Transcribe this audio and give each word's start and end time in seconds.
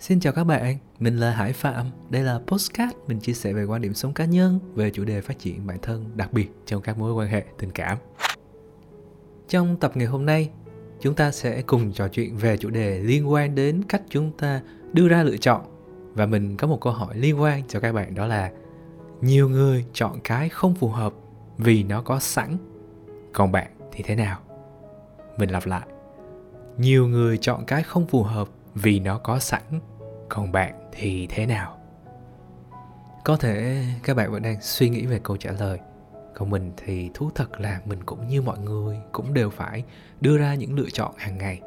Xin 0.00 0.20
chào 0.20 0.32
các 0.32 0.44
bạn, 0.44 0.76
mình 0.98 1.16
là 1.16 1.30
Hải 1.30 1.52
Phạm. 1.52 1.86
Đây 2.10 2.22
là 2.22 2.40
Postcard, 2.46 2.92
mình 3.06 3.20
chia 3.20 3.32
sẻ 3.32 3.52
về 3.52 3.64
quan 3.64 3.82
điểm 3.82 3.94
sống 3.94 4.14
cá 4.14 4.24
nhân 4.24 4.58
về 4.74 4.90
chủ 4.90 5.04
đề 5.04 5.20
phát 5.20 5.38
triển 5.38 5.66
bản 5.66 5.78
thân 5.82 6.04
đặc 6.14 6.32
biệt 6.32 6.48
trong 6.66 6.82
các 6.82 6.98
mối 6.98 7.12
quan 7.12 7.28
hệ 7.28 7.44
tình 7.58 7.70
cảm. 7.70 7.98
Trong 9.48 9.76
tập 9.76 9.92
ngày 9.94 10.06
hôm 10.06 10.26
nay, 10.26 10.50
chúng 11.00 11.14
ta 11.14 11.30
sẽ 11.30 11.62
cùng 11.62 11.92
trò 11.92 12.08
chuyện 12.08 12.36
về 12.36 12.56
chủ 12.56 12.70
đề 12.70 12.98
liên 12.98 13.30
quan 13.30 13.54
đến 13.54 13.82
cách 13.88 14.02
chúng 14.08 14.32
ta 14.32 14.60
đưa 14.92 15.08
ra 15.08 15.22
lựa 15.22 15.36
chọn 15.36 15.62
và 16.14 16.26
mình 16.26 16.56
có 16.56 16.66
một 16.66 16.80
câu 16.80 16.92
hỏi 16.92 17.16
liên 17.16 17.40
quan 17.40 17.62
cho 17.68 17.80
các 17.80 17.92
bạn 17.92 18.14
đó 18.14 18.26
là 18.26 18.50
nhiều 19.20 19.48
người 19.48 19.84
chọn 19.92 20.20
cái 20.24 20.48
không 20.48 20.74
phù 20.74 20.88
hợp 20.88 21.12
vì 21.58 21.82
nó 21.82 22.02
có 22.02 22.20
sẵn 22.20 22.56
còn 23.32 23.52
bạn 23.52 23.70
thì 23.92 24.04
thế 24.06 24.16
nào 24.16 24.38
mình 25.38 25.50
lặp 25.50 25.66
lại 25.66 25.86
nhiều 26.78 27.06
người 27.06 27.38
chọn 27.38 27.64
cái 27.66 27.82
không 27.82 28.06
phù 28.06 28.22
hợp 28.22 28.48
vì 28.74 29.00
nó 29.00 29.18
có 29.18 29.38
sẵn. 29.38 29.62
Còn 30.28 30.52
bạn 30.52 30.90
thì 30.92 31.26
thế 31.26 31.46
nào? 31.46 31.76
Có 33.24 33.36
thể 33.36 33.84
các 34.02 34.16
bạn 34.16 34.32
vẫn 34.32 34.42
đang 34.42 34.60
suy 34.60 34.88
nghĩ 34.88 35.06
về 35.06 35.20
câu 35.22 35.36
trả 35.36 35.52
lời. 35.52 35.78
Còn 36.34 36.50
mình 36.50 36.72
thì 36.76 37.10
thú 37.14 37.30
thật 37.34 37.60
là 37.60 37.80
mình 37.84 38.04
cũng 38.04 38.28
như 38.28 38.42
mọi 38.42 38.58
người 38.58 39.00
cũng 39.12 39.34
đều 39.34 39.50
phải 39.50 39.84
đưa 40.20 40.38
ra 40.38 40.54
những 40.54 40.74
lựa 40.74 40.90
chọn 40.92 41.14
hàng 41.16 41.38
ngày. 41.38 41.60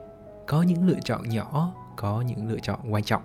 Có 0.47 0.61
những 0.61 0.87
lựa 0.87 0.99
chọn 1.05 1.29
nhỏ, 1.29 1.73
có 1.95 2.21
những 2.21 2.47
lựa 2.47 2.59
chọn 2.59 2.93
quan 2.93 3.03
trọng. 3.03 3.21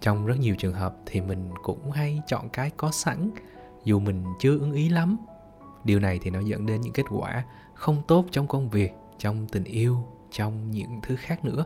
Trong 0.00 0.26
rất 0.26 0.38
nhiều 0.40 0.54
trường 0.58 0.74
hợp 0.74 0.94
thì 1.06 1.20
mình 1.20 1.50
cũng 1.62 1.90
hay 1.90 2.22
chọn 2.26 2.48
cái 2.48 2.70
có 2.76 2.90
sẵn, 2.90 3.30
dù 3.84 4.00
mình 4.00 4.24
chưa 4.40 4.58
ưng 4.58 4.72
ý 4.72 4.88
lắm. 4.88 5.16
Điều 5.84 6.00
này 6.00 6.18
thì 6.22 6.30
nó 6.30 6.40
dẫn 6.40 6.66
đến 6.66 6.80
những 6.80 6.92
kết 6.92 7.06
quả 7.10 7.44
không 7.74 8.02
tốt 8.08 8.24
trong 8.30 8.46
công 8.46 8.68
việc, 8.68 8.92
trong 9.18 9.46
tình 9.48 9.64
yêu, 9.64 9.98
trong 10.30 10.70
những 10.70 11.00
thứ 11.02 11.16
khác 11.16 11.44
nữa 11.44 11.64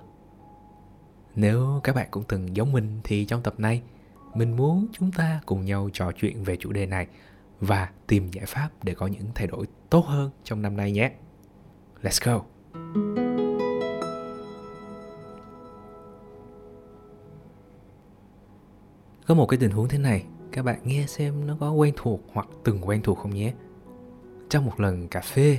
nếu 1.41 1.80
các 1.85 1.95
bạn 1.95 2.09
cũng 2.11 2.25
từng 2.29 2.57
giống 2.57 2.73
mình 2.73 3.01
thì 3.05 3.25
trong 3.25 3.43
tập 3.43 3.55
này 3.59 3.83
mình 4.35 4.57
muốn 4.57 4.87
chúng 4.93 5.12
ta 5.12 5.41
cùng 5.47 5.65
nhau 5.65 5.91
trò 5.92 6.12
chuyện 6.12 6.45
về 6.45 6.56
chủ 6.56 6.73
đề 6.73 6.87
này 6.87 7.06
và 7.61 7.91
tìm 8.06 8.31
giải 8.31 8.47
pháp 8.47 8.69
để 8.83 8.95
có 8.95 9.06
những 9.06 9.23
thay 9.34 9.47
đổi 9.47 9.67
tốt 9.91 10.06
hơn 10.06 10.31
trong 10.45 10.62
năm 10.62 10.77
nay 10.77 10.92
nhé. 10.92 11.12
Let's 12.03 12.33
go. 12.33 12.42
Có 19.27 19.34
một 19.34 19.47
cái 19.47 19.59
tình 19.61 19.70
huống 19.70 19.89
thế 19.89 19.98
này, 19.98 20.25
các 20.53 20.64
bạn 20.64 20.79
nghe 20.84 21.05
xem 21.07 21.47
nó 21.47 21.57
có 21.61 21.73
quen 21.73 21.95
thuộc 21.97 22.20
hoặc 22.33 22.48
từng 22.64 22.81
quen 22.89 23.03
thuộc 23.03 23.19
không 23.19 23.34
nhé. 23.34 23.55
Trong 24.48 24.67
một 24.67 24.81
lần 24.81 25.09
cà 25.09 25.20
phê, 25.20 25.59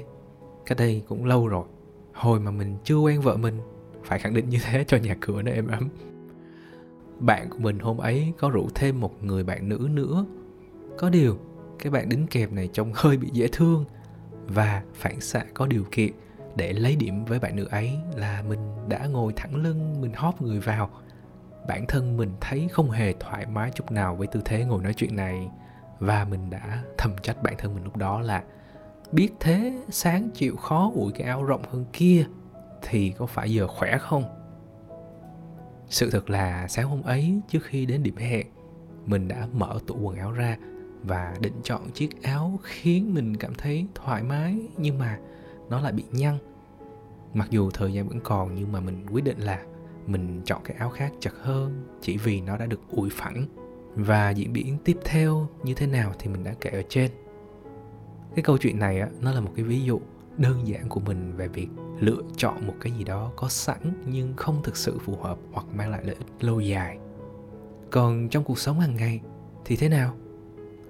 cách 0.66 0.78
đây 0.78 1.04
cũng 1.08 1.26
lâu 1.26 1.48
rồi, 1.48 1.66
hồi 2.14 2.40
mà 2.40 2.52
mình 2.52 2.78
chưa 2.84 2.98
quen 2.98 3.22
vợ 3.22 3.38
mình 3.38 3.60
phải 4.04 4.20
khẳng 4.20 4.34
định 4.34 4.50
như 4.50 4.58
thế 4.64 4.84
cho 4.88 4.98
nhà 4.98 5.16
cửa 5.22 5.42
nó 5.42 5.52
êm 5.52 5.68
ấm. 5.68 5.90
Bạn 7.20 7.50
của 7.50 7.60
mình 7.60 7.80
hôm 7.80 7.98
ấy 7.98 8.34
có 8.38 8.50
rủ 8.50 8.70
thêm 8.76 9.00
một 9.00 9.24
người 9.24 9.44
bạn 9.44 9.70
nữ 9.70 9.88
nữa. 9.92 10.26
Có 10.98 11.10
điều, 11.10 11.38
cái 11.80 11.92
bạn 11.92 12.10
đính 12.10 12.28
kèm 12.28 12.56
này 12.56 12.70
trông 12.74 12.92
hơi 12.96 13.18
bị 13.18 13.30
dễ 13.34 13.48
thương 13.52 13.86
và 14.48 14.84
phản 14.94 15.22
xạ 15.22 15.46
có 15.54 15.66
điều 15.66 15.84
kiện 15.92 16.12
để 16.56 16.74
lấy 16.74 16.96
điểm 16.96 17.26
với 17.26 17.40
bạn 17.40 17.56
nữ 17.56 17.68
ấy 17.72 17.98
là 18.16 18.44
mình 18.50 18.60
đã 18.88 19.06
ngồi 19.06 19.34
thẳng 19.36 19.56
lưng, 19.56 20.02
mình 20.02 20.14
hóp 20.14 20.42
người 20.42 20.60
vào. 20.60 20.90
Bản 21.68 21.86
thân 21.88 22.18
mình 22.18 22.32
thấy 22.42 22.68
không 22.72 22.92
hề 22.92 23.14
thoải 23.20 23.46
mái 23.46 23.72
chút 23.76 23.92
nào 23.92 24.16
với 24.16 24.28
tư 24.28 24.42
thế 24.46 24.66
ngồi 24.66 24.84
nói 24.84 24.94
chuyện 24.94 25.16
này 25.16 25.50
và 26.00 26.26
mình 26.30 26.50
đã 26.50 26.84
thầm 26.98 27.12
trách 27.24 27.44
bản 27.44 27.54
thân 27.58 27.74
mình 27.74 27.84
lúc 27.84 27.98
đó 27.98 28.22
là, 28.22 28.44
biết 29.12 29.30
thế, 29.40 29.74
sáng 29.90 30.30
chịu 30.34 30.56
khó 30.56 30.92
ủi 30.96 31.12
cái 31.12 31.28
áo 31.28 31.44
rộng 31.44 31.64
hơn 31.72 31.86
kia 31.94 32.26
thì 32.82 33.14
có 33.18 33.26
phải 33.26 33.54
giờ 33.54 33.68
khỏe 33.68 33.98
không? 33.98 34.24
Sự 35.90 36.10
thật 36.10 36.30
là 36.30 36.68
sáng 36.68 36.88
hôm 36.88 37.02
ấy, 37.02 37.42
trước 37.50 37.64
khi 37.64 37.86
đến 37.86 38.04
điểm 38.04 38.16
hẹn, 38.16 38.48
mình 39.06 39.28
đã 39.28 39.48
mở 39.54 39.80
tủ 39.88 39.96
quần 39.96 40.16
áo 40.18 40.32
ra 40.32 40.58
và 41.04 41.36
định 41.40 41.54
chọn 41.64 41.92
chiếc 41.92 42.24
áo 42.24 42.60
khiến 42.64 43.14
mình 43.14 43.38
cảm 43.38 43.54
thấy 43.56 43.86
thoải 43.96 44.24
mái, 44.24 44.58
nhưng 44.78 45.00
mà 45.00 45.20
nó 45.70 45.82
lại 45.82 45.92
bị 45.92 46.04
nhăn. 46.12 46.38
Mặc 47.34 47.48
dù 47.52 47.72
thời 47.72 47.94
gian 47.94 48.08
vẫn 48.08 48.20
còn, 48.24 48.56
nhưng 48.56 48.72
mà 48.72 48.80
mình 48.80 49.06
quyết 49.12 49.24
định 49.24 49.40
là 49.40 49.64
mình 50.08 50.42
chọn 50.46 50.62
cái 50.64 50.78
áo 50.78 50.90
khác 50.90 51.14
chật 51.20 51.34
hơn, 51.42 51.86
chỉ 52.02 52.18
vì 52.18 52.42
nó 52.42 52.58
đã 52.58 52.66
được 52.66 52.82
ủi 52.90 53.10
phẳng. 53.10 53.46
Và 53.96 54.30
diễn 54.30 54.54
biến 54.54 54.78
tiếp 54.84 54.98
theo 55.06 55.48
như 55.64 55.74
thế 55.74 55.88
nào 55.88 56.14
thì 56.20 56.28
mình 56.28 56.44
đã 56.44 56.54
kể 56.62 56.70
ở 56.70 56.84
trên. 56.90 57.12
Cái 58.36 58.44
câu 58.44 58.58
chuyện 58.58 58.80
này 58.80 59.00
á, 59.00 59.10
nó 59.22 59.32
là 59.32 59.42
một 59.42 59.52
cái 59.56 59.66
ví 59.66 59.82
dụ 59.82 60.02
đơn 60.38 60.68
giản 60.68 60.90
của 60.90 61.00
mình 61.00 61.34
về 61.36 61.48
việc 61.48 61.68
lựa 62.00 62.22
chọn 62.38 62.68
một 62.68 62.74
cái 62.82 62.92
gì 62.92 63.04
đó 63.04 63.32
có 63.36 63.50
sẵn 63.50 64.04
nhưng 64.06 64.34
không 64.36 64.64
thực 64.64 64.78
sự 64.78 65.00
phù 65.06 65.16
hợp 65.16 65.38
hoặc 65.52 65.66
mang 65.74 65.90
lại 65.90 66.02
lợi 66.04 66.16
ích 66.16 66.28
lâu 66.40 66.60
dài. 66.60 66.98
Còn 67.92 68.30
trong 68.30 68.44
cuộc 68.44 68.60
sống 68.60 68.80
hàng 68.80 68.96
ngày 68.96 69.22
thì 69.66 69.76
thế 69.76 69.90
nào? 69.90 70.14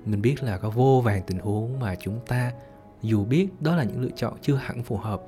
Mình 0.06 0.22
biết 0.22 0.44
là 0.44 0.58
có 0.58 0.70
vô 0.70 1.02
vàng 1.06 1.22
tình 1.28 1.40
huống 1.40 1.80
mà 1.80 1.96
chúng 1.96 2.20
ta 2.28 2.52
dù 3.02 3.26
biết 3.26 3.48
đó 3.62 3.76
là 3.76 3.84
những 3.84 4.02
lựa 4.02 4.12
chọn 4.16 4.34
chưa 4.42 4.56
hẳn 4.56 4.84
phù 4.84 4.98
hợp, 4.98 5.22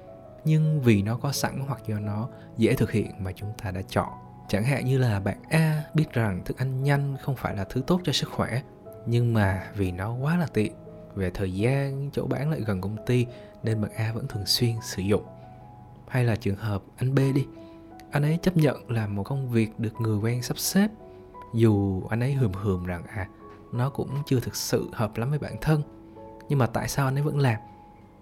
nhưng 0.46 0.82
vì 0.82 1.02
nó 1.02 1.18
có 1.18 1.32
sẵn 1.32 1.60
hoặc 1.68 1.82
do 1.88 2.00
nó 2.00 2.30
dễ 2.58 2.74
thực 2.74 2.92
hiện 2.92 3.12
mà 3.20 3.32
chúng 3.32 3.54
ta 3.64 3.72
đã 3.72 3.82
chọn. 3.82 4.10
Chẳng 4.48 4.64
hạn 4.64 4.86
như 4.86 4.98
là 4.98 5.20
bạn 5.20 5.38
a 5.50 5.84
biết 5.94 6.14
rằng 6.14 6.42
thức 6.46 6.58
ăn 6.58 6.84
nhanh 6.84 7.16
không 7.22 7.36
phải 7.36 7.56
là 7.56 7.64
thứ 7.64 7.82
tốt 7.88 8.02
cho 8.04 8.12
sức 8.12 8.30
khỏe, 8.30 8.62
nhưng 9.06 9.34
mà 9.34 9.72
vì 9.76 9.92
nó 9.92 10.14
quá 10.14 10.38
là 10.38 10.48
tiện 10.54 10.74
về 11.16 11.30
thời 11.34 11.54
gian 11.54 12.10
chỗ 12.14 12.28
bán 12.28 12.50
lại 12.50 12.62
gần 12.62 12.82
công 12.82 12.98
ty 13.06 13.26
nên 13.64 13.82
bạn 13.82 13.92
A 13.96 14.12
vẫn 14.16 14.28
thường 14.28 14.46
xuyên 14.46 14.76
sử 14.82 15.02
dụng. 15.02 15.24
Hay 16.08 16.24
là 16.26 16.36
trường 16.36 16.56
hợp 16.56 16.84
anh 16.98 17.16
B 17.16 17.20
đi, 17.36 17.46
anh 18.12 18.24
ấy 18.24 18.40
chấp 18.42 18.58
nhận 18.58 18.90
làm 18.92 19.16
một 19.16 19.24
công 19.24 19.50
việc 19.50 19.80
được 19.80 20.02
người 20.02 20.18
quen 20.18 20.42
sắp 20.42 20.58
xếp. 20.58 20.88
Dù 21.54 22.04
anh 22.10 22.20
ấy 22.20 22.34
hườm 22.34 22.54
hườm 22.54 22.86
rằng 22.86 23.04
à 23.08 23.28
nó 23.72 23.90
cũng 23.90 24.10
chưa 24.26 24.40
thực 24.40 24.56
sự 24.56 24.90
hợp 24.94 25.18
lắm 25.18 25.30
với 25.30 25.40
bản 25.40 25.56
thân 25.62 25.82
nhưng 26.50 26.60
mà 26.60 26.68
tại 26.68 26.88
sao 26.88 27.08
anh 27.08 27.16
ấy 27.16 27.24
vẫn 27.24 27.40
làm? 27.40 27.60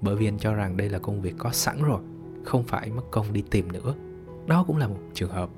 Bởi 0.01 0.15
vì 0.15 0.27
anh 0.27 0.37
cho 0.39 0.53
rằng 0.53 0.77
đây 0.77 0.89
là 0.89 0.99
công 0.99 1.21
việc 1.21 1.35
có 1.37 1.51
sẵn 1.51 1.83
rồi 1.83 2.01
không 2.43 2.63
phải 2.63 2.89
mất 2.89 3.03
công 3.11 3.33
đi 3.33 3.43
tìm 3.49 3.71
nữa. 3.71 3.95
Đó 4.47 4.63
cũng 4.67 4.77
là 4.77 4.87
một 4.87 4.99
trường 5.13 5.31
hợp. 5.31 5.49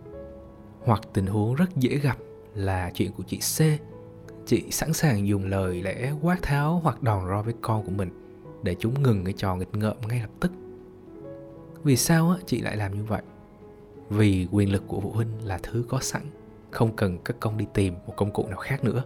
Hoặc 0.85 1.01
tình 1.13 1.27
huống 1.27 1.55
rất 1.55 1.75
dễ 1.75 1.97
gặp 1.97 2.17
là 2.55 2.91
chuyện 2.93 3.11
của 3.11 3.23
chị 3.23 3.37
C 3.37 3.59
chị 4.45 4.71
sẵn 4.71 4.93
sàng 4.93 5.27
dùng 5.27 5.45
lời 5.45 5.81
lẽ 5.81 6.11
quát 6.21 6.37
tháo 6.41 6.79
hoặc 6.83 7.03
đòn 7.03 7.27
roi 7.27 7.43
với 7.43 7.53
con 7.61 7.83
của 7.83 7.91
mình 7.91 8.09
để 8.63 8.75
chúng 8.79 9.03
ngừng 9.03 9.23
cái 9.23 9.33
trò 9.33 9.55
nghịch 9.55 9.75
ngợm 9.75 9.97
ngay 10.07 10.19
lập 10.19 10.29
tức. 10.39 10.51
Vì 11.83 11.95
sao 11.95 12.29
á, 12.29 12.37
chị 12.45 12.61
lại 12.61 12.77
làm 12.77 12.95
như 12.95 13.03
vậy? 13.03 13.21
Vì 14.09 14.47
quyền 14.51 14.71
lực 14.71 14.83
của 14.87 14.99
phụ 14.99 15.11
huynh 15.11 15.45
là 15.45 15.59
thứ 15.63 15.85
có 15.89 15.99
sẵn 16.01 16.21
không 16.71 16.95
cần 16.95 17.17
các 17.25 17.35
công 17.39 17.57
đi 17.57 17.65
tìm 17.73 17.93
một 18.07 18.13
công 18.15 18.31
cụ 18.31 18.47
nào 18.47 18.57
khác 18.57 18.83
nữa. 18.83 19.03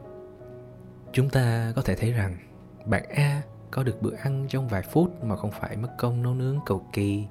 Chúng 1.14 1.30
ta 1.30 1.74
có 1.76 1.82
thể 1.82 1.96
thấy 1.96 2.12
rằng 2.12 2.38
bạn 2.86 3.04
a 3.10 3.42
có 3.72 3.84
được 3.84 4.02
bữa 4.02 4.16
ăn 4.16 4.46
trong 4.50 4.68
vài 4.68 4.82
phút 4.82 5.24
mà 5.24 5.36
không 5.36 5.52
phải 5.52 5.78
mất 5.78 5.90
công 5.98 6.24
nấu 6.24 6.34
nướng 6.34 6.60
cầu 6.66 6.86
kỳ. 6.94 7.24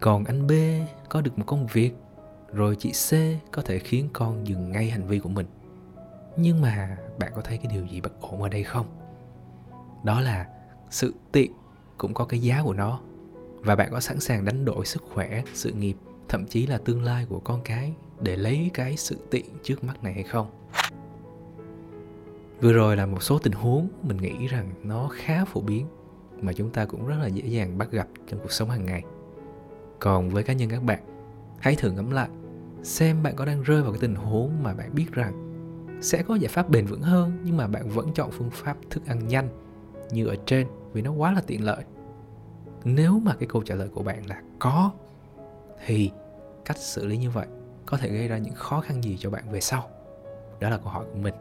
Còn 0.00 0.24
anh 0.24 0.46
b 0.46 0.52
có 1.08 1.20
được 1.20 1.38
một 1.38 1.44
công 1.46 1.66
việc. 1.66 1.92
Rồi 2.52 2.76
chị 2.78 2.92
c 2.92 3.12
có 3.52 3.62
thể 3.62 3.78
khiến 3.78 4.08
con 4.12 4.46
dừng 4.46 4.72
ngay 4.72 4.90
hành 4.90 5.06
vi 5.06 5.18
của 5.18 5.28
mình 5.28 5.46
nhưng 6.36 6.60
mà 6.60 6.96
bạn 7.18 7.32
có 7.34 7.42
thấy 7.42 7.58
cái 7.58 7.72
điều 7.72 7.86
gì 7.86 8.00
bất 8.00 8.20
ổn 8.20 8.42
ở 8.42 8.48
đây 8.48 8.64
không? 8.64 8.86
Đó 10.04 10.20
là 10.20 10.46
sự 10.90 11.14
tiện 11.32 11.52
cũng 11.98 12.14
có 12.14 12.24
cái 12.24 12.40
giá 12.40 12.62
của 12.62 12.74
nó. 12.74 13.00
Và 13.60 13.76
bạn 13.76 13.88
có 13.92 14.00
sẵn 14.00 14.20
sàng 14.20 14.44
đánh 14.44 14.64
đổi 14.64 14.86
sức 14.86 15.02
khỏe, 15.14 15.42
sự 15.54 15.72
nghiệp, 15.72 15.96
thậm 16.28 16.46
chí 16.46 16.66
là 16.66 16.78
tương 16.78 17.02
lai 17.02 17.26
của 17.28 17.40
con 17.40 17.60
cái 17.64 17.94
để 18.20 18.36
lấy 18.36 18.70
cái 18.74 18.96
sự 18.96 19.18
tiện 19.30 19.44
trước 19.62 19.84
mắt 19.84 20.04
này 20.04 20.12
hay 20.12 20.22
không? 20.22 20.46
Vừa 22.60 22.72
rồi 22.72 22.96
là 22.96 23.06
một 23.06 23.22
số 23.22 23.38
tình 23.38 23.52
huống 23.52 23.88
mình 24.02 24.16
nghĩ 24.16 24.46
rằng 24.46 24.70
nó 24.82 25.08
khá 25.12 25.44
phổ 25.44 25.60
biến 25.60 25.86
mà 26.40 26.52
chúng 26.52 26.70
ta 26.70 26.84
cũng 26.84 27.06
rất 27.06 27.16
là 27.20 27.26
dễ 27.26 27.46
dàng 27.46 27.78
bắt 27.78 27.90
gặp 27.90 28.08
trong 28.26 28.40
cuộc 28.40 28.52
sống 28.52 28.70
hàng 28.70 28.86
ngày. 28.86 29.02
Còn 29.98 30.30
với 30.30 30.42
cá 30.42 30.52
nhân 30.52 30.70
các 30.70 30.82
bạn, 30.82 31.02
hãy 31.58 31.74
thử 31.74 31.90
ngẫm 31.90 32.10
lại 32.10 32.28
xem 32.82 33.22
bạn 33.22 33.36
có 33.36 33.44
đang 33.44 33.62
rơi 33.62 33.82
vào 33.82 33.92
cái 33.92 34.00
tình 34.00 34.14
huống 34.14 34.62
mà 34.62 34.74
bạn 34.74 34.94
biết 34.94 35.12
rằng 35.12 35.51
sẽ 36.02 36.22
có 36.22 36.34
giải 36.34 36.48
pháp 36.48 36.68
bền 36.68 36.86
vững 36.86 37.02
hơn, 37.02 37.32
nhưng 37.44 37.56
mà 37.56 37.66
bạn 37.66 37.88
vẫn 37.88 38.12
chọn 38.14 38.30
phương 38.30 38.50
pháp 38.52 38.76
thức 38.90 39.06
ăn 39.06 39.28
nhanh 39.28 39.48
như 40.10 40.26
ở 40.26 40.36
trên 40.46 40.66
vì 40.92 41.02
nó 41.02 41.12
quá 41.12 41.32
là 41.32 41.40
tiện 41.46 41.64
lợi. 41.64 41.84
Nếu 42.84 43.18
mà 43.18 43.34
cái 43.34 43.48
câu 43.52 43.62
trả 43.62 43.74
lời 43.74 43.88
của 43.94 44.02
bạn 44.02 44.26
là 44.26 44.42
có, 44.58 44.90
thì 45.86 46.10
cách 46.64 46.76
xử 46.76 47.06
lý 47.06 47.16
như 47.16 47.30
vậy 47.30 47.46
có 47.86 47.96
thể 47.96 48.08
gây 48.08 48.28
ra 48.28 48.38
những 48.38 48.54
khó 48.54 48.80
khăn 48.80 49.04
gì 49.04 49.16
cho 49.20 49.30
bạn 49.30 49.50
về 49.50 49.60
sau? 49.60 49.88
Đó 50.60 50.68
là 50.68 50.76
câu 50.76 50.88
hỏi 50.88 51.04
của 51.12 51.18
mình. 51.18 51.34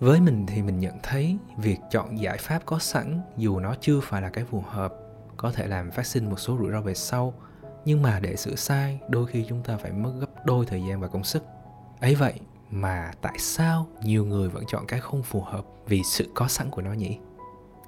Với 0.00 0.20
mình 0.20 0.46
thì 0.46 0.62
mình 0.62 0.80
nhận 0.80 0.94
thấy 1.02 1.38
việc 1.56 1.78
chọn 1.90 2.20
giải 2.20 2.38
pháp 2.38 2.62
có 2.66 2.78
sẵn, 2.78 3.20
dù 3.36 3.60
nó 3.60 3.74
chưa 3.80 4.00
phải 4.00 4.22
là 4.22 4.28
cái 4.28 4.44
phù 4.44 4.62
hợp, 4.66 4.94
có 5.36 5.52
thể 5.52 5.66
làm 5.66 5.90
phát 5.90 6.06
sinh 6.06 6.30
một 6.30 6.36
số 6.40 6.56
rủi 6.58 6.72
ro 6.72 6.80
về 6.80 6.94
sau, 6.94 7.34
nhưng 7.84 8.02
mà 8.02 8.20
để 8.20 8.36
sửa 8.36 8.54
sai, 8.54 9.00
đôi 9.08 9.26
khi 9.26 9.44
chúng 9.48 9.62
ta 9.62 9.76
phải 9.76 9.92
mất 9.92 10.12
gấp 10.20 10.46
đôi 10.46 10.66
thời 10.66 10.82
gian 10.82 11.00
và 11.00 11.08
công 11.08 11.24
sức 11.24 11.42
ấy 12.00 12.14
vậy 12.14 12.40
mà 12.70 13.10
tại 13.22 13.38
sao 13.38 13.86
nhiều 14.02 14.24
người 14.24 14.48
vẫn 14.48 14.64
chọn 14.68 14.86
cái 14.86 15.00
không 15.00 15.22
phù 15.22 15.40
hợp 15.40 15.66
vì 15.86 16.02
sự 16.02 16.28
có 16.34 16.48
sẵn 16.48 16.70
của 16.70 16.82
nó 16.82 16.92
nhỉ? 16.92 17.18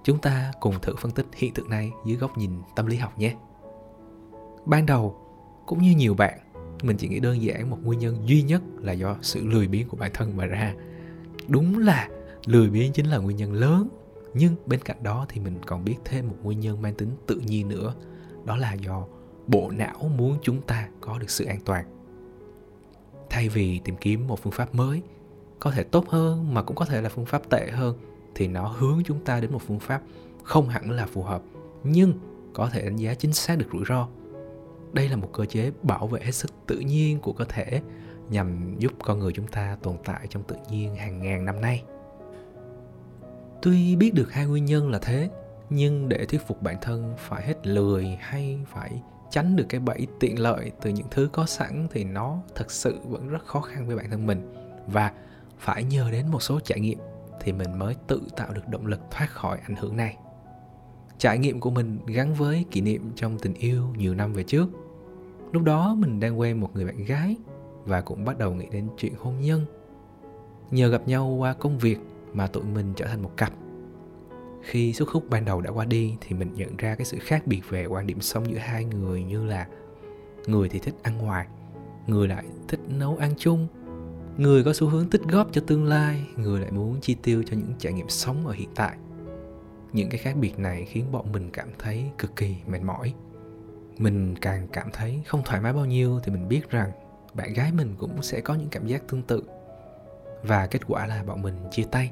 Chúng 0.04 0.18
ta 0.18 0.52
cùng 0.60 0.74
thử 0.82 0.96
phân 0.96 1.10
tích 1.10 1.26
hiện 1.36 1.54
tượng 1.54 1.70
này 1.70 1.90
dưới 2.06 2.16
góc 2.16 2.38
nhìn 2.38 2.50
tâm 2.76 2.86
lý 2.86 2.96
học 2.96 3.18
nhé. 3.18 3.34
Ban 4.66 4.86
đầu, 4.86 5.16
cũng 5.66 5.82
như 5.82 5.96
nhiều 5.96 6.14
bạn, 6.14 6.38
mình 6.82 6.96
chỉ 6.96 7.08
nghĩ 7.08 7.20
đơn 7.20 7.42
giản 7.42 7.70
một 7.70 7.78
nguyên 7.82 7.98
nhân 7.98 8.28
duy 8.28 8.42
nhất 8.42 8.62
là 8.78 8.92
do 8.92 9.16
sự 9.22 9.46
lười 9.46 9.68
biếng 9.68 9.88
của 9.88 9.96
bản 9.96 10.10
thân 10.14 10.36
mà 10.36 10.46
ra. 10.46 10.74
Đúng 11.48 11.78
là 11.78 12.08
lười 12.46 12.70
biếng 12.70 12.92
chính 12.92 13.06
là 13.06 13.18
nguyên 13.18 13.36
nhân 13.36 13.52
lớn, 13.52 13.88
nhưng 14.34 14.54
bên 14.66 14.80
cạnh 14.80 15.02
đó 15.02 15.26
thì 15.28 15.40
mình 15.40 15.58
còn 15.66 15.84
biết 15.84 15.96
thêm 16.04 16.28
một 16.28 16.36
nguyên 16.42 16.60
nhân 16.60 16.82
mang 16.82 16.94
tính 16.94 17.10
tự 17.26 17.36
nhiên 17.46 17.68
nữa, 17.68 17.94
đó 18.44 18.56
là 18.56 18.72
do 18.72 19.06
bộ 19.46 19.70
não 19.70 20.10
muốn 20.16 20.38
chúng 20.42 20.60
ta 20.62 20.88
có 21.00 21.18
được 21.18 21.30
sự 21.30 21.44
an 21.44 21.58
toàn 21.64 21.84
thay 23.30 23.48
vì 23.48 23.78
tìm 23.78 23.96
kiếm 23.96 24.26
một 24.26 24.42
phương 24.42 24.52
pháp 24.52 24.74
mới, 24.74 25.02
có 25.58 25.70
thể 25.70 25.82
tốt 25.82 26.08
hơn 26.08 26.54
mà 26.54 26.62
cũng 26.62 26.76
có 26.76 26.84
thể 26.84 27.02
là 27.02 27.08
phương 27.08 27.26
pháp 27.26 27.42
tệ 27.50 27.70
hơn, 27.70 27.98
thì 28.34 28.48
nó 28.48 28.68
hướng 28.68 29.02
chúng 29.04 29.24
ta 29.24 29.40
đến 29.40 29.52
một 29.52 29.62
phương 29.66 29.80
pháp 29.80 30.02
không 30.42 30.68
hẳn 30.68 30.90
là 30.90 31.06
phù 31.06 31.22
hợp, 31.22 31.42
nhưng 31.84 32.12
có 32.52 32.70
thể 32.70 32.82
đánh 32.82 32.96
giá 32.96 33.14
chính 33.14 33.32
xác 33.32 33.58
được 33.58 33.66
rủi 33.72 33.84
ro. 33.88 34.08
Đây 34.92 35.08
là 35.08 35.16
một 35.16 35.28
cơ 35.32 35.44
chế 35.44 35.72
bảo 35.82 36.06
vệ 36.06 36.20
hết 36.24 36.32
sức 36.32 36.50
tự 36.66 36.78
nhiên 36.78 37.20
của 37.20 37.32
cơ 37.32 37.44
thể, 37.48 37.82
nhằm 38.30 38.74
giúp 38.78 38.92
con 39.04 39.18
người 39.18 39.32
chúng 39.32 39.46
ta 39.46 39.76
tồn 39.82 39.96
tại 40.04 40.26
trong 40.30 40.42
tự 40.42 40.56
nhiên 40.70 40.96
hàng 40.96 41.22
ngàn 41.22 41.44
năm 41.44 41.60
nay. 41.60 41.84
Tuy 43.62 43.96
biết 43.96 44.14
được 44.14 44.32
hai 44.32 44.46
nguyên 44.46 44.64
nhân 44.64 44.90
là 44.90 44.98
thế, 44.98 45.30
nhưng 45.70 46.08
để 46.08 46.26
thuyết 46.26 46.46
phục 46.46 46.62
bản 46.62 46.76
thân 46.82 47.14
phải 47.18 47.46
hết 47.46 47.66
lười 47.66 48.18
hay 48.20 48.58
phải 48.72 49.02
tránh 49.30 49.56
được 49.56 49.66
cái 49.68 49.80
bẫy 49.80 50.06
tiện 50.20 50.38
lợi 50.38 50.72
từ 50.80 50.90
những 50.90 51.06
thứ 51.10 51.28
có 51.32 51.46
sẵn 51.46 51.88
thì 51.90 52.04
nó 52.04 52.38
thật 52.54 52.70
sự 52.70 52.98
vẫn 53.04 53.28
rất 53.28 53.46
khó 53.46 53.60
khăn 53.60 53.86
với 53.86 53.96
bản 53.96 54.10
thân 54.10 54.26
mình. 54.26 54.54
Và 54.86 55.12
phải 55.58 55.84
nhờ 55.84 56.10
đến 56.10 56.28
một 56.28 56.42
số 56.42 56.60
trải 56.60 56.80
nghiệm 56.80 56.98
thì 57.40 57.52
mình 57.52 57.78
mới 57.78 57.94
tự 58.06 58.22
tạo 58.36 58.52
được 58.52 58.68
động 58.68 58.86
lực 58.86 59.00
thoát 59.10 59.30
khỏi 59.30 59.58
ảnh 59.62 59.76
hưởng 59.76 59.96
này. 59.96 60.16
Trải 61.18 61.38
nghiệm 61.38 61.60
của 61.60 61.70
mình 61.70 61.98
gắn 62.06 62.34
với 62.34 62.64
kỷ 62.70 62.80
niệm 62.80 63.12
trong 63.14 63.38
tình 63.38 63.54
yêu 63.54 63.84
nhiều 63.96 64.14
năm 64.14 64.32
về 64.32 64.42
trước. 64.42 64.66
Lúc 65.52 65.62
đó 65.62 65.94
mình 65.98 66.20
đang 66.20 66.40
quen 66.40 66.60
một 66.60 66.70
người 66.74 66.84
bạn 66.84 67.04
gái 67.04 67.36
và 67.84 68.00
cũng 68.00 68.24
bắt 68.24 68.38
đầu 68.38 68.54
nghĩ 68.54 68.66
đến 68.70 68.88
chuyện 68.96 69.12
hôn 69.18 69.40
nhân. 69.40 69.66
Nhờ 70.70 70.88
gặp 70.88 71.08
nhau 71.08 71.26
qua 71.26 71.52
công 71.52 71.78
việc 71.78 71.98
mà 72.32 72.46
tụi 72.46 72.64
mình 72.64 72.92
trở 72.96 73.06
thành 73.06 73.22
một 73.22 73.36
cặp 73.36 73.52
khi 74.68 74.92
xuất 74.92 75.08
khúc 75.08 75.30
ban 75.30 75.44
đầu 75.44 75.60
đã 75.60 75.70
qua 75.70 75.84
đi 75.84 76.16
thì 76.20 76.36
mình 76.36 76.54
nhận 76.54 76.76
ra 76.76 76.94
cái 76.94 77.04
sự 77.04 77.18
khác 77.20 77.46
biệt 77.46 77.60
về 77.68 77.86
quan 77.86 78.06
điểm 78.06 78.20
sống 78.20 78.50
giữa 78.50 78.58
hai 78.58 78.84
người 78.84 79.24
như 79.24 79.46
là 79.46 79.66
người 80.46 80.68
thì 80.68 80.78
thích 80.78 80.94
ăn 81.02 81.18
ngoài, 81.18 81.46
người 82.06 82.28
lại 82.28 82.44
thích 82.68 82.80
nấu 82.88 83.16
ăn 83.16 83.34
chung. 83.38 83.66
Người 84.36 84.64
có 84.64 84.72
xu 84.72 84.88
hướng 84.88 85.10
tích 85.10 85.22
góp 85.22 85.52
cho 85.52 85.62
tương 85.66 85.84
lai, 85.84 86.26
người 86.36 86.60
lại 86.60 86.70
muốn 86.70 87.00
chi 87.00 87.16
tiêu 87.22 87.42
cho 87.46 87.56
những 87.56 87.72
trải 87.78 87.92
nghiệm 87.92 88.08
sống 88.08 88.46
ở 88.46 88.52
hiện 88.52 88.68
tại. 88.74 88.96
Những 89.92 90.08
cái 90.08 90.18
khác 90.18 90.36
biệt 90.36 90.58
này 90.58 90.84
khiến 90.84 91.12
bọn 91.12 91.32
mình 91.32 91.50
cảm 91.52 91.68
thấy 91.78 92.04
cực 92.18 92.36
kỳ 92.36 92.56
mệt 92.66 92.82
mỏi. 92.82 93.14
Mình 93.98 94.34
càng 94.40 94.68
cảm 94.72 94.88
thấy 94.92 95.22
không 95.26 95.42
thoải 95.44 95.60
mái 95.60 95.72
bao 95.72 95.84
nhiêu 95.84 96.20
thì 96.24 96.32
mình 96.32 96.48
biết 96.48 96.70
rằng 96.70 96.90
bạn 97.34 97.52
gái 97.52 97.72
mình 97.72 97.94
cũng 97.98 98.22
sẽ 98.22 98.40
có 98.40 98.54
những 98.54 98.68
cảm 98.68 98.86
giác 98.86 99.02
tương 99.08 99.22
tự. 99.22 99.42
Và 100.42 100.66
kết 100.66 100.80
quả 100.86 101.06
là 101.06 101.24
bọn 101.24 101.42
mình 101.42 101.54
chia 101.70 101.84
tay 101.90 102.10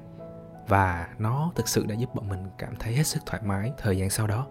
và 0.68 1.08
nó 1.18 1.52
thực 1.54 1.68
sự 1.68 1.86
đã 1.86 1.94
giúp 1.94 2.14
bọn 2.14 2.28
mình 2.28 2.44
cảm 2.58 2.76
thấy 2.78 2.94
hết 2.94 3.06
sức 3.06 3.22
thoải 3.26 3.42
mái 3.44 3.72
thời 3.78 3.98
gian 3.98 4.10
sau 4.10 4.26
đó. 4.26 4.46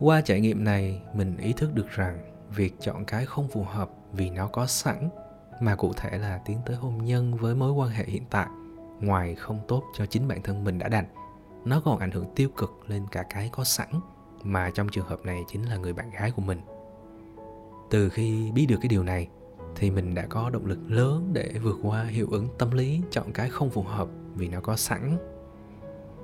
Qua 0.00 0.20
trải 0.20 0.40
nghiệm 0.40 0.64
này, 0.64 1.02
mình 1.14 1.36
ý 1.36 1.52
thức 1.52 1.74
được 1.74 1.90
rằng 1.90 2.18
việc 2.50 2.74
chọn 2.80 3.04
cái 3.04 3.26
không 3.26 3.48
phù 3.48 3.64
hợp 3.64 3.90
vì 4.12 4.30
nó 4.30 4.48
có 4.48 4.66
sẵn, 4.66 5.08
mà 5.60 5.76
cụ 5.76 5.92
thể 5.96 6.18
là 6.18 6.40
tiến 6.44 6.58
tới 6.66 6.76
hôn 6.76 7.04
nhân 7.04 7.34
với 7.34 7.54
mối 7.54 7.72
quan 7.72 7.90
hệ 7.90 8.04
hiện 8.04 8.24
tại, 8.30 8.48
ngoài 9.00 9.34
không 9.34 9.60
tốt 9.68 9.82
cho 9.94 10.06
chính 10.06 10.28
bản 10.28 10.42
thân 10.42 10.64
mình 10.64 10.78
đã 10.78 10.88
đành, 10.88 11.06
nó 11.64 11.80
còn 11.84 11.98
ảnh 11.98 12.10
hưởng 12.10 12.34
tiêu 12.34 12.48
cực 12.56 12.70
lên 12.86 13.06
cả 13.12 13.22
cái 13.22 13.50
có 13.52 13.64
sẵn, 13.64 13.88
mà 14.42 14.70
trong 14.74 14.88
trường 14.88 15.06
hợp 15.06 15.20
này 15.24 15.42
chính 15.48 15.62
là 15.62 15.76
người 15.76 15.92
bạn 15.92 16.10
gái 16.10 16.30
của 16.30 16.42
mình. 16.42 16.60
Từ 17.90 18.08
khi 18.08 18.50
biết 18.50 18.66
được 18.68 18.78
cái 18.80 18.88
điều 18.88 19.02
này, 19.02 19.28
thì 19.76 19.90
mình 19.90 20.14
đã 20.14 20.26
có 20.26 20.50
động 20.50 20.66
lực 20.66 20.78
lớn 20.86 21.30
để 21.32 21.52
vượt 21.62 21.78
qua 21.82 22.04
hiệu 22.04 22.28
ứng 22.30 22.48
tâm 22.58 22.70
lý 22.70 23.02
chọn 23.10 23.32
cái 23.32 23.50
không 23.50 23.70
phù 23.70 23.82
hợp 23.82 24.08
vì 24.38 24.48
nó 24.48 24.60
có 24.60 24.76
sẵn. 24.76 25.18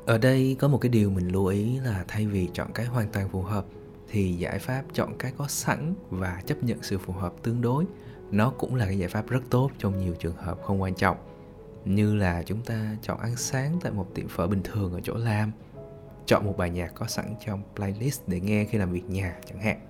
Ở 0.06 0.18
đây 0.18 0.56
có 0.60 0.68
một 0.68 0.78
cái 0.78 0.88
điều 0.88 1.10
mình 1.10 1.28
lưu 1.28 1.46
ý 1.46 1.78
là 1.78 2.04
thay 2.08 2.26
vì 2.26 2.48
chọn 2.52 2.72
cái 2.74 2.86
hoàn 2.86 3.12
toàn 3.12 3.28
phù 3.28 3.42
hợp, 3.42 3.64
thì 4.08 4.32
giải 4.32 4.58
pháp 4.58 4.82
chọn 4.92 5.18
cái 5.18 5.32
có 5.36 5.46
sẵn 5.48 5.94
và 6.10 6.42
chấp 6.46 6.62
nhận 6.62 6.82
sự 6.82 6.98
phù 6.98 7.12
hợp 7.12 7.34
tương 7.42 7.60
đối, 7.60 7.84
nó 8.30 8.50
cũng 8.50 8.74
là 8.74 8.86
cái 8.86 8.98
giải 8.98 9.08
pháp 9.08 9.28
rất 9.28 9.40
tốt 9.50 9.70
trong 9.78 9.98
nhiều 9.98 10.14
trường 10.14 10.36
hợp 10.36 10.58
không 10.62 10.82
quan 10.82 10.94
trọng. 10.94 11.16
Như 11.84 12.14
là 12.14 12.42
chúng 12.42 12.62
ta 12.62 12.96
chọn 13.02 13.18
ăn 13.18 13.36
sáng 13.36 13.78
tại 13.82 13.92
một 13.92 14.14
tiệm 14.14 14.28
phở 14.28 14.46
bình 14.46 14.60
thường 14.64 14.92
ở 14.92 15.00
chỗ 15.04 15.14
làm, 15.14 15.52
chọn 16.26 16.46
một 16.46 16.56
bài 16.56 16.70
nhạc 16.70 16.94
có 16.94 17.06
sẵn 17.06 17.34
trong 17.46 17.62
playlist 17.76 18.20
để 18.26 18.40
nghe 18.40 18.64
khi 18.64 18.78
làm 18.78 18.92
việc 18.92 19.04
nhà 19.04 19.36
chẳng 19.46 19.60
hạn. 19.60 19.80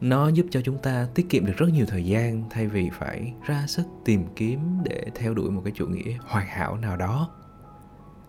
Nó 0.00 0.28
giúp 0.28 0.46
cho 0.50 0.60
chúng 0.64 0.78
ta 0.78 1.08
tiết 1.14 1.26
kiệm 1.28 1.46
được 1.46 1.56
rất 1.56 1.66
nhiều 1.72 1.86
thời 1.88 2.04
gian 2.04 2.44
thay 2.50 2.66
vì 2.66 2.90
phải 2.92 3.32
ra 3.46 3.64
sức 3.66 3.86
tìm 4.04 4.24
kiếm 4.36 4.60
để 4.84 5.06
theo 5.14 5.34
đuổi 5.34 5.50
một 5.50 5.62
cái 5.64 5.72
chủ 5.76 5.86
nghĩa 5.86 6.16
hoàn 6.20 6.46
hảo 6.46 6.76
nào 6.76 6.96
đó 6.96 7.30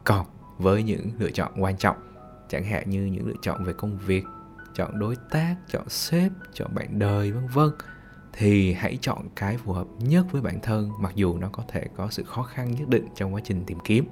còn 0.03 0.25
với 0.57 0.83
những 0.83 1.11
lựa 1.17 1.31
chọn 1.31 1.51
quan 1.57 1.77
trọng. 1.77 1.97
Chẳng 2.49 2.63
hạn 2.63 2.89
như 2.89 3.05
những 3.05 3.27
lựa 3.27 3.35
chọn 3.41 3.63
về 3.63 3.73
công 3.73 3.97
việc, 3.97 4.23
chọn 4.75 4.99
đối 4.99 5.15
tác, 5.31 5.55
chọn 5.71 5.89
sếp, 5.89 6.31
chọn 6.53 6.75
bạn 6.75 6.99
đời, 6.99 7.31
vân 7.31 7.47
vân. 7.47 7.69
Thì 8.33 8.73
hãy 8.73 8.97
chọn 9.01 9.27
cái 9.35 9.57
phù 9.57 9.73
hợp 9.73 9.87
nhất 9.99 10.25
với 10.31 10.41
bản 10.41 10.59
thân, 10.61 10.91
mặc 10.99 11.11
dù 11.15 11.37
nó 11.37 11.49
có 11.51 11.63
thể 11.67 11.87
có 11.95 12.07
sự 12.09 12.23
khó 12.23 12.43
khăn 12.43 12.71
nhất 12.71 12.89
định 12.89 13.07
trong 13.15 13.33
quá 13.33 13.41
trình 13.43 13.63
tìm 13.65 13.79
kiếm. 13.79 14.05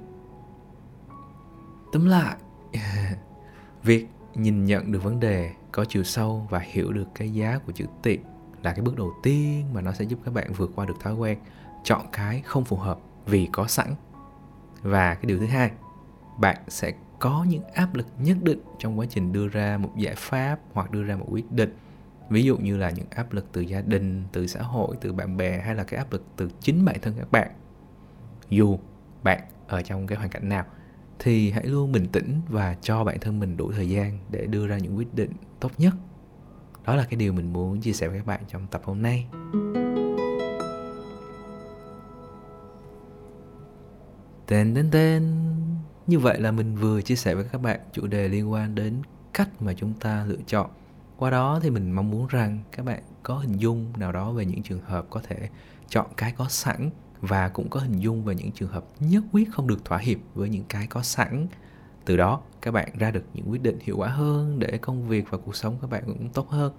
Tóm 1.92 2.06
lại, 2.06 2.36
việc 3.82 4.06
nhìn 4.34 4.64
nhận 4.64 4.92
được 4.92 5.02
vấn 5.02 5.20
đề, 5.20 5.50
có 5.72 5.84
chiều 5.84 6.04
sâu 6.04 6.46
và 6.50 6.58
hiểu 6.58 6.92
được 6.92 7.06
cái 7.14 7.32
giá 7.32 7.58
của 7.66 7.72
chữ 7.72 7.84
tiện 8.02 8.20
là 8.62 8.72
cái 8.72 8.82
bước 8.82 8.96
đầu 8.96 9.12
tiên 9.22 9.74
mà 9.74 9.80
nó 9.80 9.92
sẽ 9.92 10.04
giúp 10.04 10.18
các 10.24 10.34
bạn 10.34 10.52
vượt 10.52 10.70
qua 10.74 10.86
được 10.86 11.00
thói 11.00 11.14
quen 11.14 11.38
chọn 11.84 12.06
cái 12.12 12.42
không 12.44 12.64
phù 12.64 12.76
hợp 12.76 12.98
vì 13.26 13.48
có 13.52 13.66
sẵn 13.66 13.94
và 14.82 15.14
cái 15.14 15.24
điều 15.24 15.38
thứ 15.38 15.46
hai, 15.46 15.70
bạn 16.38 16.56
sẽ 16.68 16.92
có 17.18 17.46
những 17.48 17.64
áp 17.74 17.94
lực 17.94 18.06
nhất 18.18 18.36
định 18.42 18.60
trong 18.78 18.98
quá 18.98 19.06
trình 19.10 19.32
đưa 19.32 19.48
ra 19.48 19.78
một 19.78 19.90
giải 19.96 20.14
pháp 20.16 20.60
hoặc 20.72 20.90
đưa 20.90 21.02
ra 21.02 21.16
một 21.16 21.26
quyết 21.30 21.52
định. 21.52 21.76
Ví 22.30 22.42
dụ 22.42 22.56
như 22.56 22.76
là 22.76 22.90
những 22.90 23.06
áp 23.10 23.32
lực 23.32 23.46
từ 23.52 23.60
gia 23.60 23.80
đình, 23.80 24.24
từ 24.32 24.46
xã 24.46 24.62
hội, 24.62 24.96
từ 25.00 25.12
bạn 25.12 25.36
bè 25.36 25.60
hay 25.60 25.74
là 25.74 25.84
cái 25.84 25.98
áp 25.98 26.12
lực 26.12 26.24
từ 26.36 26.50
chính 26.60 26.84
bản 26.84 26.96
thân 27.02 27.14
các 27.18 27.32
bạn. 27.32 27.50
Dù 28.48 28.78
bạn 29.22 29.40
ở 29.68 29.82
trong 29.82 30.06
cái 30.06 30.18
hoàn 30.18 30.30
cảnh 30.30 30.48
nào, 30.48 30.64
thì 31.18 31.50
hãy 31.50 31.66
luôn 31.66 31.92
bình 31.92 32.06
tĩnh 32.12 32.40
và 32.48 32.76
cho 32.80 33.04
bản 33.04 33.20
thân 33.20 33.40
mình 33.40 33.56
đủ 33.56 33.72
thời 33.72 33.88
gian 33.88 34.18
để 34.30 34.46
đưa 34.46 34.66
ra 34.66 34.78
những 34.78 34.96
quyết 34.96 35.14
định 35.14 35.32
tốt 35.60 35.72
nhất. 35.78 35.94
Đó 36.86 36.96
là 36.96 37.04
cái 37.10 37.16
điều 37.16 37.32
mình 37.32 37.52
muốn 37.52 37.80
chia 37.80 37.92
sẻ 37.92 38.08
với 38.08 38.18
các 38.18 38.26
bạn 38.26 38.40
trong 38.48 38.66
tập 38.66 38.80
hôm 38.84 39.02
nay. 39.02 39.26
Tên 44.50 44.74
tên 44.74 44.90
tên. 44.90 45.36
Như 46.06 46.18
vậy 46.18 46.40
là 46.40 46.50
mình 46.50 46.76
vừa 46.76 47.02
chia 47.02 47.16
sẻ 47.16 47.34
với 47.34 47.44
các 47.52 47.62
bạn 47.62 47.80
chủ 47.92 48.06
đề 48.06 48.28
liên 48.28 48.52
quan 48.52 48.74
đến 48.74 48.94
cách 49.32 49.62
mà 49.62 49.72
chúng 49.74 49.94
ta 49.94 50.24
lựa 50.24 50.38
chọn. 50.46 50.70
Qua 51.16 51.30
đó 51.30 51.60
thì 51.62 51.70
mình 51.70 51.92
mong 51.92 52.10
muốn 52.10 52.26
rằng 52.26 52.58
các 52.72 52.86
bạn 52.86 53.02
có 53.22 53.38
hình 53.38 53.56
dung 53.56 53.92
nào 53.96 54.12
đó 54.12 54.32
về 54.32 54.44
những 54.44 54.62
trường 54.62 54.80
hợp 54.80 55.06
có 55.10 55.20
thể 55.28 55.48
chọn 55.88 56.06
cái 56.16 56.32
có 56.32 56.46
sẵn 56.48 56.90
và 57.20 57.48
cũng 57.48 57.68
có 57.68 57.80
hình 57.80 57.98
dung 57.98 58.24
về 58.24 58.34
những 58.34 58.52
trường 58.52 58.68
hợp 58.68 58.84
nhất 59.00 59.22
quyết 59.32 59.48
không 59.52 59.66
được 59.66 59.84
thỏa 59.84 59.98
hiệp 59.98 60.18
với 60.34 60.48
những 60.48 60.64
cái 60.68 60.86
có 60.86 61.02
sẵn. 61.02 61.46
Từ 62.04 62.16
đó, 62.16 62.40
các 62.62 62.70
bạn 62.70 62.88
ra 62.98 63.10
được 63.10 63.24
những 63.34 63.50
quyết 63.50 63.62
định 63.62 63.78
hiệu 63.82 63.96
quả 63.96 64.08
hơn 64.08 64.58
để 64.58 64.78
công 64.78 65.08
việc 65.08 65.24
và 65.30 65.38
cuộc 65.38 65.56
sống 65.56 65.76
các 65.80 65.90
bạn 65.90 66.02
cũng 66.06 66.28
tốt 66.28 66.48
hơn. 66.48 66.72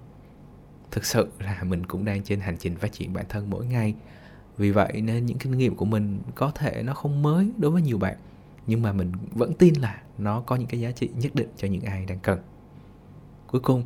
Thực 0.90 1.04
sự 1.04 1.28
là 1.38 1.62
mình 1.64 1.86
cũng 1.86 2.04
đang 2.04 2.22
trên 2.22 2.40
hành 2.40 2.56
trình 2.58 2.76
phát 2.76 2.92
triển 2.92 3.12
bản 3.12 3.24
thân 3.28 3.50
mỗi 3.50 3.66
ngày 3.66 3.94
vì 4.56 4.70
vậy 4.70 5.02
nên 5.04 5.26
những 5.26 5.38
kinh 5.38 5.58
nghiệm 5.58 5.74
của 5.74 5.84
mình 5.84 6.20
có 6.34 6.50
thể 6.50 6.82
nó 6.82 6.94
không 6.94 7.22
mới 7.22 7.52
đối 7.58 7.70
với 7.70 7.82
nhiều 7.82 7.98
bạn, 7.98 8.16
nhưng 8.66 8.82
mà 8.82 8.92
mình 8.92 9.12
vẫn 9.32 9.52
tin 9.54 9.74
là 9.74 10.02
nó 10.18 10.40
có 10.40 10.56
những 10.56 10.68
cái 10.68 10.80
giá 10.80 10.90
trị 10.90 11.10
nhất 11.14 11.34
định 11.34 11.48
cho 11.56 11.68
những 11.68 11.82
ai 11.82 12.06
đang 12.06 12.18
cần. 12.18 12.38
Cuối 13.46 13.60
cùng, 13.60 13.84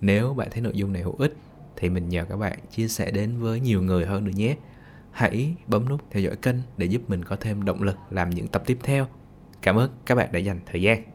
nếu 0.00 0.34
bạn 0.34 0.48
thấy 0.50 0.60
nội 0.60 0.72
dung 0.74 0.92
này 0.92 1.02
hữu 1.02 1.16
ích 1.18 1.36
thì 1.76 1.90
mình 1.90 2.08
nhờ 2.08 2.24
các 2.24 2.36
bạn 2.36 2.58
chia 2.70 2.88
sẻ 2.88 3.10
đến 3.10 3.38
với 3.38 3.60
nhiều 3.60 3.82
người 3.82 4.06
hơn 4.06 4.24
nữa 4.24 4.32
nhé. 4.34 4.56
Hãy 5.10 5.54
bấm 5.66 5.88
nút 5.88 6.00
theo 6.10 6.22
dõi 6.22 6.36
kênh 6.36 6.56
để 6.76 6.86
giúp 6.86 7.02
mình 7.08 7.24
có 7.24 7.36
thêm 7.40 7.64
động 7.64 7.82
lực 7.82 7.96
làm 8.10 8.30
những 8.30 8.48
tập 8.48 8.62
tiếp 8.66 8.78
theo. 8.82 9.06
Cảm 9.62 9.76
ơn 9.76 9.90
các 10.06 10.14
bạn 10.14 10.32
đã 10.32 10.38
dành 10.38 10.60
thời 10.66 10.82
gian. 10.82 11.11